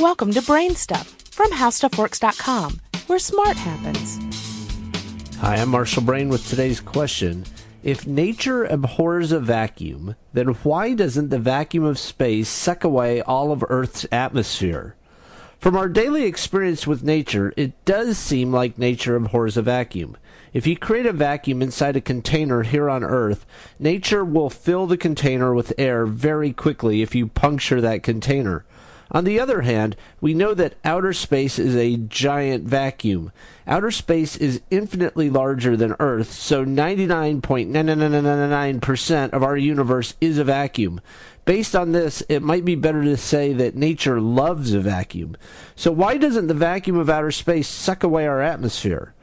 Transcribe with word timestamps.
Welcome 0.00 0.32
to 0.34 0.42
Brain 0.42 0.76
Stuff 0.76 1.08
from 1.32 1.50
HowStuffWorks.com, 1.50 2.80
where 3.08 3.18
smart 3.18 3.56
happens. 3.56 4.16
Hi, 5.38 5.56
I'm 5.56 5.70
Marshall 5.70 6.04
Brain 6.04 6.28
with 6.28 6.48
today's 6.48 6.78
question. 6.78 7.44
If 7.82 8.06
nature 8.06 8.62
abhors 8.62 9.32
a 9.32 9.40
vacuum, 9.40 10.14
then 10.32 10.48
why 10.62 10.94
doesn't 10.94 11.30
the 11.30 11.40
vacuum 11.40 11.82
of 11.82 11.98
space 11.98 12.48
suck 12.48 12.84
away 12.84 13.22
all 13.22 13.50
of 13.50 13.64
Earth's 13.68 14.06
atmosphere? 14.12 14.94
From 15.58 15.76
our 15.76 15.88
daily 15.88 16.22
experience 16.22 16.86
with 16.86 17.02
nature, 17.02 17.52
it 17.56 17.84
does 17.84 18.18
seem 18.18 18.52
like 18.52 18.78
nature 18.78 19.16
abhors 19.16 19.56
a 19.56 19.62
vacuum. 19.62 20.16
If 20.52 20.64
you 20.64 20.76
create 20.76 21.06
a 21.06 21.12
vacuum 21.12 21.60
inside 21.60 21.96
a 21.96 22.00
container 22.00 22.62
here 22.62 22.88
on 22.88 23.02
Earth, 23.02 23.44
nature 23.80 24.24
will 24.24 24.48
fill 24.48 24.86
the 24.86 24.96
container 24.96 25.52
with 25.52 25.72
air 25.76 26.06
very 26.06 26.52
quickly 26.52 27.02
if 27.02 27.16
you 27.16 27.26
puncture 27.26 27.80
that 27.80 28.04
container. 28.04 28.64
On 29.10 29.24
the 29.24 29.40
other 29.40 29.62
hand, 29.62 29.96
we 30.20 30.34
know 30.34 30.52
that 30.54 30.74
outer 30.84 31.14
space 31.14 31.58
is 31.58 31.74
a 31.74 31.96
giant 31.96 32.64
vacuum. 32.64 33.32
Outer 33.66 33.90
space 33.90 34.36
is 34.36 34.60
infinitely 34.70 35.30
larger 35.30 35.74
than 35.76 35.96
Earth, 35.98 36.30
so 36.32 36.62
99.99999% 36.64 39.30
of 39.30 39.42
our 39.42 39.56
universe 39.56 40.14
is 40.20 40.36
a 40.36 40.44
vacuum. 40.44 41.00
Based 41.46 41.74
on 41.74 41.92
this, 41.92 42.22
it 42.28 42.42
might 42.42 42.66
be 42.66 42.74
better 42.74 43.02
to 43.02 43.16
say 43.16 43.54
that 43.54 43.74
nature 43.74 44.20
loves 44.20 44.74
a 44.74 44.80
vacuum. 44.80 45.38
So 45.74 45.90
why 45.90 46.18
doesn't 46.18 46.48
the 46.48 46.54
vacuum 46.54 46.98
of 46.98 47.08
outer 47.08 47.30
space 47.30 47.68
suck 47.68 48.02
away 48.02 48.26
our 48.26 48.42
atmosphere? 48.42 49.14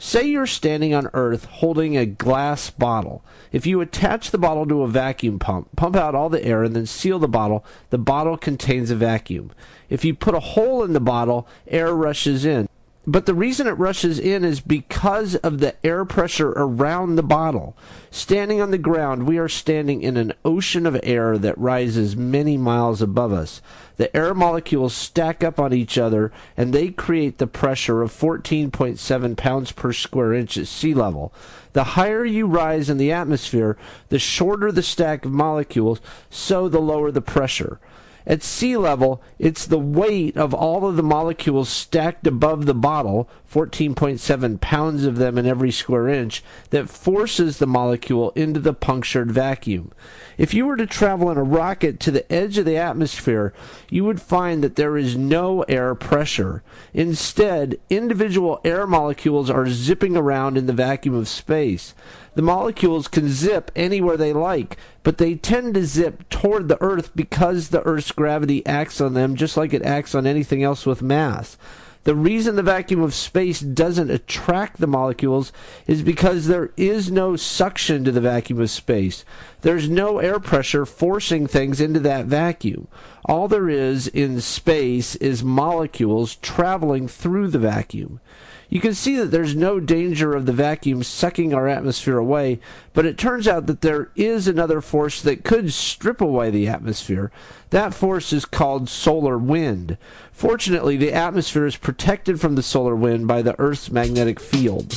Say 0.00 0.26
you're 0.26 0.46
standing 0.46 0.94
on 0.94 1.10
Earth 1.12 1.46
holding 1.46 1.96
a 1.96 2.06
glass 2.06 2.70
bottle. 2.70 3.24
If 3.50 3.66
you 3.66 3.80
attach 3.80 4.30
the 4.30 4.38
bottle 4.38 4.64
to 4.68 4.82
a 4.82 4.88
vacuum 4.88 5.40
pump, 5.40 5.74
pump 5.74 5.96
out 5.96 6.14
all 6.14 6.28
the 6.28 6.44
air, 6.44 6.62
and 6.62 6.76
then 6.76 6.86
seal 6.86 7.18
the 7.18 7.26
bottle, 7.26 7.64
the 7.90 7.98
bottle 7.98 8.36
contains 8.36 8.92
a 8.92 8.96
vacuum. 8.96 9.50
If 9.90 10.04
you 10.04 10.14
put 10.14 10.36
a 10.36 10.40
hole 10.40 10.84
in 10.84 10.92
the 10.92 11.00
bottle, 11.00 11.48
air 11.66 11.92
rushes 11.92 12.44
in. 12.44 12.68
But 13.10 13.24
the 13.24 13.32
reason 13.32 13.66
it 13.66 13.70
rushes 13.70 14.18
in 14.18 14.44
is 14.44 14.60
because 14.60 15.34
of 15.36 15.60
the 15.60 15.74
air 15.82 16.04
pressure 16.04 16.50
around 16.50 17.16
the 17.16 17.22
bottle. 17.22 17.74
Standing 18.10 18.60
on 18.60 18.70
the 18.70 18.76
ground, 18.76 19.26
we 19.26 19.38
are 19.38 19.48
standing 19.48 20.02
in 20.02 20.18
an 20.18 20.34
ocean 20.44 20.84
of 20.84 21.00
air 21.02 21.38
that 21.38 21.56
rises 21.56 22.18
many 22.18 22.58
miles 22.58 23.00
above 23.00 23.32
us. 23.32 23.62
The 23.96 24.14
air 24.14 24.34
molecules 24.34 24.92
stack 24.92 25.42
up 25.42 25.58
on 25.58 25.72
each 25.72 25.96
other 25.96 26.32
and 26.54 26.74
they 26.74 26.90
create 26.90 27.38
the 27.38 27.46
pressure 27.46 28.02
of 28.02 28.12
14.7 28.12 29.36
pounds 29.38 29.72
per 29.72 29.94
square 29.94 30.34
inch 30.34 30.58
at 30.58 30.66
sea 30.66 30.92
level. 30.92 31.32
The 31.72 31.84
higher 31.84 32.26
you 32.26 32.46
rise 32.46 32.90
in 32.90 32.98
the 32.98 33.10
atmosphere, 33.10 33.78
the 34.10 34.18
shorter 34.18 34.70
the 34.70 34.82
stack 34.82 35.24
of 35.24 35.32
molecules, 35.32 36.02
so 36.28 36.68
the 36.68 36.78
lower 36.78 37.10
the 37.10 37.22
pressure. 37.22 37.80
At 38.28 38.42
sea 38.42 38.76
level, 38.76 39.22
it's 39.38 39.64
the 39.64 39.78
weight 39.78 40.36
of 40.36 40.52
all 40.52 40.86
of 40.86 40.96
the 40.96 41.02
molecules 41.02 41.70
stacked 41.70 42.26
above 42.26 42.66
the 42.66 42.74
bottle, 42.74 43.26
14.7 43.52 44.60
pounds 44.60 45.04
of 45.04 45.16
them 45.16 45.38
in 45.38 45.46
every 45.46 45.70
square 45.70 46.08
inch, 46.08 46.42
that 46.70 46.90
forces 46.90 47.58
the 47.58 47.66
molecule 47.66 48.30
into 48.36 48.60
the 48.60 48.74
punctured 48.74 49.32
vacuum. 49.32 49.90
If 50.36 50.52
you 50.52 50.66
were 50.66 50.76
to 50.76 50.86
travel 50.86 51.30
in 51.30 51.38
a 51.38 51.42
rocket 51.42 51.98
to 52.00 52.10
the 52.10 52.30
edge 52.32 52.58
of 52.58 52.66
the 52.66 52.76
atmosphere, 52.76 53.54
you 53.90 54.04
would 54.04 54.20
find 54.20 54.62
that 54.62 54.76
there 54.76 54.96
is 54.96 55.16
no 55.16 55.62
air 55.62 55.94
pressure. 55.94 56.62
Instead, 56.92 57.80
individual 57.88 58.60
air 58.64 58.86
molecules 58.86 59.50
are 59.50 59.68
zipping 59.68 60.16
around 60.16 60.56
in 60.58 60.66
the 60.66 60.72
vacuum 60.72 61.14
of 61.14 61.26
space. 61.26 61.94
The 62.34 62.42
molecules 62.42 63.08
can 63.08 63.28
zip 63.28 63.72
anywhere 63.74 64.16
they 64.16 64.32
like, 64.32 64.76
but 65.02 65.18
they 65.18 65.34
tend 65.34 65.74
to 65.74 65.84
zip 65.84 66.28
toward 66.28 66.68
the 66.68 66.80
Earth 66.80 67.10
because 67.16 67.70
the 67.70 67.82
Earth's 67.82 68.12
gravity 68.12 68.64
acts 68.64 69.00
on 69.00 69.14
them 69.14 69.34
just 69.34 69.56
like 69.56 69.72
it 69.72 69.82
acts 69.82 70.14
on 70.14 70.26
anything 70.26 70.62
else 70.62 70.86
with 70.86 71.02
mass. 71.02 71.56
The 72.04 72.14
reason 72.14 72.56
the 72.56 72.62
vacuum 72.62 73.02
of 73.02 73.12
space 73.12 73.60
doesn't 73.60 74.10
attract 74.10 74.78
the 74.78 74.86
molecules 74.86 75.52
is 75.86 76.02
because 76.02 76.46
there 76.46 76.70
is 76.76 77.10
no 77.10 77.36
suction 77.36 78.04
to 78.04 78.12
the 78.12 78.20
vacuum 78.20 78.60
of 78.60 78.70
space. 78.70 79.24
There's 79.60 79.88
no 79.88 80.18
air 80.18 80.40
pressure 80.40 80.86
forcing 80.86 81.46
things 81.46 81.80
into 81.80 82.00
that 82.00 82.26
vacuum. 82.26 82.88
All 83.24 83.48
there 83.48 83.68
is 83.68 84.06
in 84.06 84.40
space 84.40 85.16
is 85.16 85.44
molecules 85.44 86.36
traveling 86.36 87.08
through 87.08 87.48
the 87.48 87.58
vacuum. 87.58 88.20
You 88.68 88.80
can 88.80 88.92
see 88.92 89.16
that 89.16 89.30
there's 89.30 89.56
no 89.56 89.80
danger 89.80 90.34
of 90.34 90.44
the 90.44 90.52
vacuum 90.52 91.02
sucking 91.02 91.54
our 91.54 91.66
atmosphere 91.68 92.18
away, 92.18 92.60
but 92.92 93.06
it 93.06 93.16
turns 93.16 93.48
out 93.48 93.66
that 93.66 93.80
there 93.80 94.10
is 94.14 94.46
another 94.46 94.80
force 94.80 95.22
that 95.22 95.44
could 95.44 95.72
strip 95.72 96.20
away 96.20 96.50
the 96.50 96.68
atmosphere. 96.68 97.30
That 97.70 97.94
force 97.94 98.32
is 98.32 98.44
called 98.44 98.88
solar 98.88 99.38
wind. 99.38 99.96
Fortunately, 100.32 100.96
the 100.96 101.12
atmosphere 101.12 101.66
is 101.66 101.76
protected 101.76 102.40
from 102.40 102.56
the 102.56 102.62
solar 102.62 102.94
wind 102.94 103.26
by 103.26 103.40
the 103.40 103.58
Earth's 103.58 103.90
magnetic 103.90 104.38
field. 104.38 104.94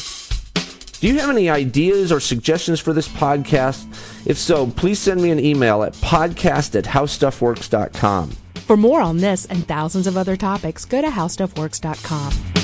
Do 0.99 1.07
you 1.07 1.17
have 1.19 1.29
any 1.29 1.49
ideas 1.49 2.11
or 2.11 2.19
suggestions 2.19 2.79
for 2.79 2.93
this 2.93 3.07
podcast? 3.07 3.87
If 4.27 4.37
so, 4.37 4.67
please 4.67 4.99
send 4.99 5.21
me 5.21 5.31
an 5.31 5.39
email 5.39 5.81
at 5.81 5.93
podcast 5.93 6.77
at 6.77 6.83
howstuffworks.com. 6.85 8.31
For 8.71 8.77
more 8.77 9.01
on 9.01 9.17
this 9.17 9.45
and 9.45 9.67
thousands 9.67 10.07
of 10.07 10.15
other 10.15 10.37
topics, 10.37 10.85
go 10.85 11.01
to 11.01 11.09
HowStuffWorks.com. 11.09 12.60